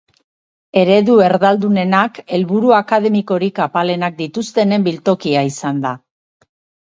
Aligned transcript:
Eredu 0.83 1.17
erdaldunenak 1.25 2.17
helburu 2.37 2.73
akademikorik 2.79 3.61
apalenak 3.67 4.17
dituztenen 4.23 4.87
biltokia 4.89 5.47
izan 5.51 5.83
da. 5.87 5.93